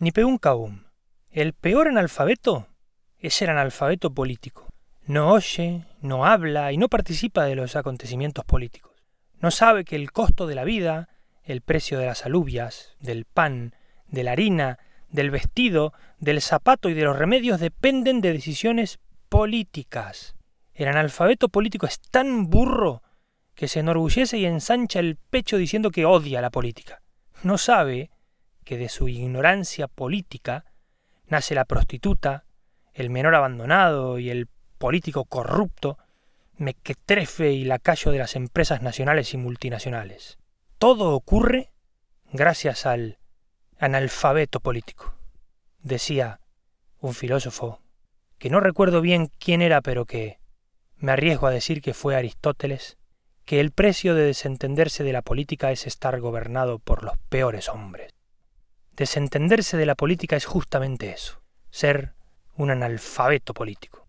[0.00, 0.84] Ni peun caum.
[1.30, 2.68] El peor analfabeto
[3.18, 4.66] es el analfabeto político.
[5.04, 8.92] No oye, no habla y no participa de los acontecimientos políticos.
[9.40, 11.10] No sabe que el costo de la vida,
[11.44, 13.74] el precio de las alubias, del pan,
[14.08, 14.78] de la harina,
[15.10, 20.34] del vestido, del zapato y de los remedios dependen de decisiones políticas.
[20.72, 23.02] El analfabeto político es tan burro
[23.54, 27.02] que se enorgullece y ensancha el pecho diciendo que odia la política.
[27.42, 28.08] No sabe
[28.70, 30.64] que de su ignorancia política
[31.26, 32.44] nace la prostituta,
[32.94, 34.46] el menor abandonado y el
[34.78, 35.98] político corrupto,
[36.56, 40.38] mequetrefe y lacayo de las empresas nacionales y multinacionales.
[40.78, 41.72] Todo ocurre
[42.32, 43.18] gracias al
[43.76, 45.14] analfabeto político.
[45.82, 46.38] Decía
[47.00, 47.80] un filósofo,
[48.38, 50.38] que no recuerdo bien quién era, pero que
[50.96, 52.98] me arriesgo a decir que fue Aristóteles,
[53.44, 58.12] que el precio de desentenderse de la política es estar gobernado por los peores hombres.
[58.96, 62.14] Desentenderse de la política es justamente eso, ser
[62.56, 63.99] un analfabeto político.